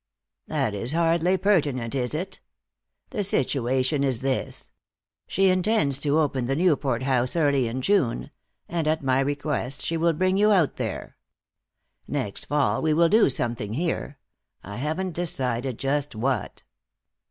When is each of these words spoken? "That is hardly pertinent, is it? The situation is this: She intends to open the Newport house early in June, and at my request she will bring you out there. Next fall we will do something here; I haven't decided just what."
"That 0.47 0.73
is 0.73 0.93
hardly 0.93 1.37
pertinent, 1.37 1.93
is 1.93 2.15
it? 2.15 2.39
The 3.11 3.23
situation 3.23 4.03
is 4.03 4.21
this: 4.21 4.71
She 5.27 5.49
intends 5.49 5.99
to 5.99 6.17
open 6.17 6.45
the 6.47 6.55
Newport 6.55 7.03
house 7.03 7.35
early 7.35 7.67
in 7.67 7.83
June, 7.83 8.31
and 8.67 8.87
at 8.87 9.03
my 9.03 9.19
request 9.19 9.85
she 9.85 9.97
will 9.97 10.13
bring 10.13 10.37
you 10.37 10.51
out 10.51 10.77
there. 10.77 11.17
Next 12.07 12.45
fall 12.45 12.81
we 12.81 12.95
will 12.95 13.09
do 13.09 13.29
something 13.29 13.73
here; 13.73 14.17
I 14.63 14.77
haven't 14.77 15.13
decided 15.13 15.77
just 15.77 16.15
what." 16.15 16.63